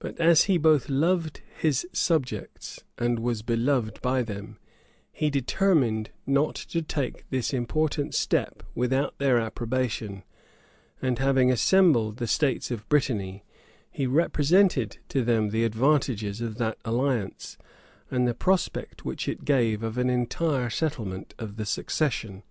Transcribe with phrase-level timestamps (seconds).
[0.00, 4.58] But as he both loved his subjects and was beloved by them,
[5.12, 10.24] he determined not to take this important step without their approbation;
[11.00, 13.44] and having assembled the states of Brittany,
[13.92, 17.56] he represented to them the advantages of that alliance,
[18.10, 22.42] and the prospect which it gave of an entire settlement of the succession.